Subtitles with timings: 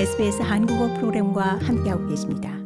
[0.00, 2.56] SBS 한국어 프로그램과 함께하고 계십니다.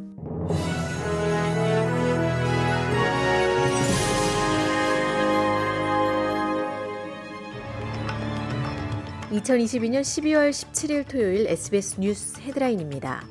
[9.33, 13.27] (2022년 12월 17일) 토요일 SBS 뉴스 헤드라인입니다.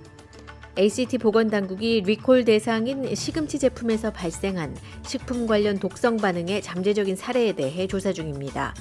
[0.77, 8.11] ACT 보건당국이 리콜 대상인 시금치 제품에서 발생한 식품 관련 독성 반응의 잠재적인 사례에 대해 조사
[8.11, 8.73] 중입니다.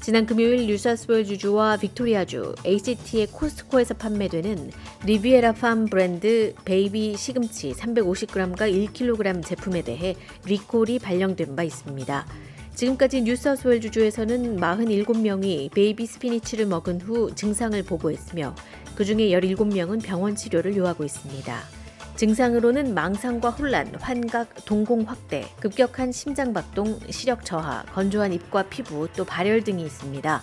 [0.00, 4.70] 지난 금요일 뉴사우스웨일스주와 빅토리아주, ACT의 코스트코에서 판매되는
[5.04, 10.16] 리비에라 팜 브랜드 베이비 시금치 350g과 1kg 제품에 대해
[10.46, 12.26] 리콜이 발령된 바 있습니다.
[12.74, 18.54] 지금까지 뉴사우스웨일스주에서는 47명이 baby spinach를 먹은 후 증상을 보고했으며
[18.94, 21.79] 그중에 17명은 병원 치료를 요하고 있습니다.
[22.20, 29.24] 증상으로는 망상과 혼란, 환각, 동공 확대, 급격한 심장 박동, 시력 저하, 건조한 입과 피부, 또
[29.24, 30.42] 발열 등이 있습니다.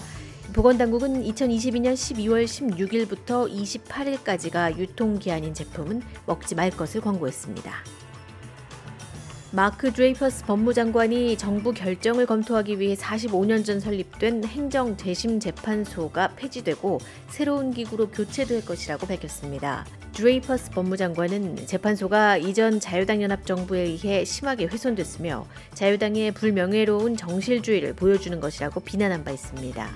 [0.54, 7.72] 보건당국은 2022년 12월 16일부터 28일까지가 유통기한인 제품은 먹지 말 것을 권고했습니다.
[9.52, 17.72] 마크 드레이퍼스 법무장관이 정부 결정을 검토하기 위해 45년 전 설립된 행정 재심 재판소가 폐지되고 새로운
[17.72, 19.86] 기구로 교체될 것이라고 밝혔습니다.
[20.12, 28.82] 드레이퍼스 법무장관은 재판소가 이전 자유당 연합 정부에 의해 심하게 훼손됐으며 자유당의 불명예로운 정실주의를 보여주는 것이라고
[28.82, 29.90] 비난한 바 있습니다.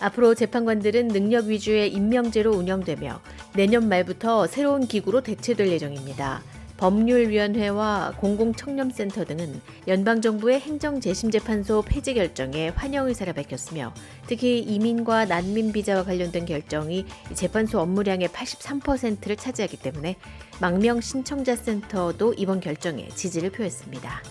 [0.00, 3.20] 앞으로 재판관들은 능력 위주의 임명제로 운영되며
[3.54, 6.42] 내년 말부터 새로운 기구로 대체될 예정입니다.
[6.80, 13.92] 법률위원회와 공공청렴센터 등은 연방정부의 행정재심재판소 폐지 결정에 환영 의사를 밝혔으며
[14.26, 20.16] 특히 이민과 난민 비자와 관련된 결정이 재판소 업무량의 83%를 차지하기 때문에
[20.58, 24.22] 망명 신청자 센터도 이번 결정에 지지를 표했습니다.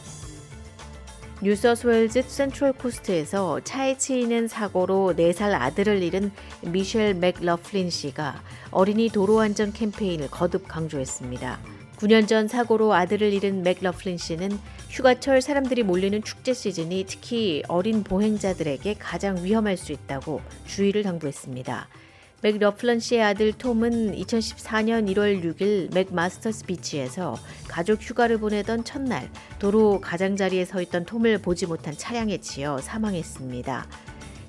[1.43, 6.31] 뉴사우스웨일즈 센트럴 코스트에서 차에 치이는 사고로 4살 아들을 잃은
[6.63, 11.78] 미셸 맥러플린 씨가 어린이 도로안전 캠페인을 거듭 강조했습니다.
[11.99, 14.57] 9년 전 사고로 아들을 잃은 맥러플린 씨는
[14.89, 21.89] 휴가철 사람들이 몰리는 축제 시즌이 특히 어린 보행자들에게 가장 위험할 수 있다고 주의를 당부했습니다.
[22.41, 27.35] 맥러플린 씨의 아들 톰은 2014년 1월 6일 맥마스터스 비치에서
[27.67, 33.87] 가족 휴가를 보내던 첫날 도로 가장자리에 서 있던 톰을 보지 못한 차량에 치여 사망했습니다.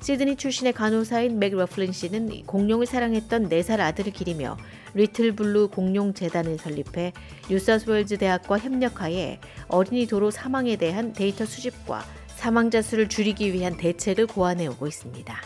[0.00, 4.56] 시드니 출신의 간호사인 맥러플린 씨는 공룡을 사랑했던 4살 아들을 기리며
[4.94, 7.12] 리틀 블루 공룡 재단을 설립해
[7.50, 14.69] 뉴사우스웨일즈 대학과 협력하에 어린이 도로 사망에 대한 데이터 수집과 사망자 수를 줄이기 위한 대책을 고안해
[14.69, 15.37] 오고 있습니다.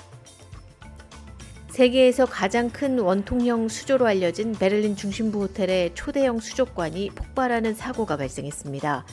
[1.70, 9.04] 세계에서 가장 큰 원통형 수조로 알려진 베를린 중심부 호텔의 초대형 수족관이 폭발하는 사고가 발생했습니다.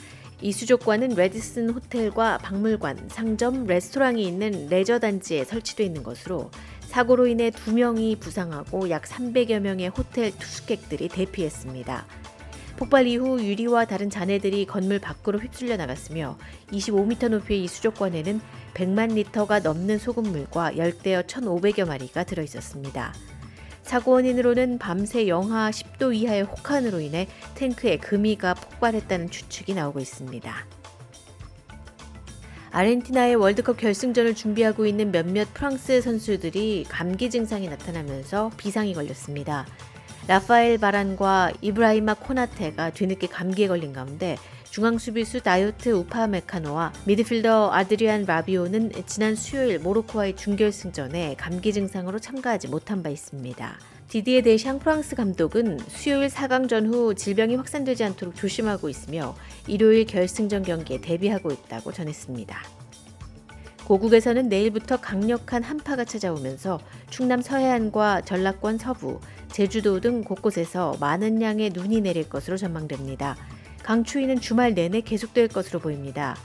[0.42, 7.52] 이 수족관은 래디슨 호텔과 박물관, 상점, 레스토랑이 있는 레저 단지에 설치되어 있는 것으로 사고로 인해
[7.52, 12.06] 두 명이 부상하고 약 300여 명의 호텔 투숙객들이 대피했습니다.
[12.76, 16.36] 폭발 이후 유리와 다른 잔해들이 건물 밖으로 휩쓸려 나갔으며
[16.72, 18.40] 25m 높이의 이 수족관에는
[18.74, 23.14] 100만 리터가 넘는 소금물과 열대어 1,500여 마리가 들어 있었습니다.
[23.92, 30.50] 사고 원인으로는 밤새 영하 10도 이하의 혹한으로 인해 탱크에 금이가 폭발했다는 추측이 나오고 있습니다.
[32.70, 39.66] 아르헨티나의 월드컵 결승전을 준비하고 있는 몇몇 프랑스 선수들이 감기 증상이 나타나면서 비상이 걸렸습니다.
[40.26, 44.38] 라파엘 바란과 이브라이마 코나테가 뒤늦게 감기에 걸린 가운데
[44.72, 53.02] 중앙 수비수 다이오트 우파메카노와 미드필더 아드리안 라비오는 지난 수요일 모로코와의 준결승전에 감기 증상으로 참가하지 못한
[53.02, 53.78] 바 있습니다.
[54.08, 60.62] 디디에 데샹 프랑스 감독은 수요일 4강 전 후 질병이 확산되지 않도록 조심하고 있으며 일요일 결승전
[60.62, 62.58] 경기에 대비하고 있다고 전했습니다.
[63.84, 72.00] 고국에서는 내일부터 강력한 한파가 찾아오면서 충남 서해안과 전라권 서부, 제주도 등 곳곳에서 많은 양의 눈이
[72.00, 73.36] 내릴 것으로 전망됩니다.
[73.82, 76.36] 강추위는 주말 내내 계속될 것으로 보입니다.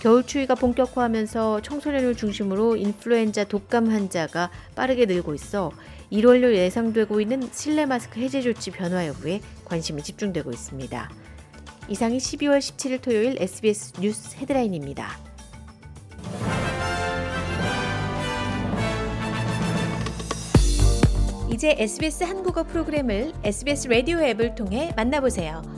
[0.00, 5.72] 겨울 추위가 본격화하면서 청소년을 중심으로 인플루엔자 독감 환자가 빠르게 늘고 있어
[6.12, 11.10] 1월로 예상되고 있는 실내 마스크 해제 조치 변화 여부에 관심이 집중되고 있습니다.
[11.88, 15.18] 이상이 12월 17일 토요일 SBS 뉴스 헤드라인입니다.
[21.50, 25.77] 이제 SBS 한국어 프로그램을 SBS 라디오 앱을 통해 만나보세요.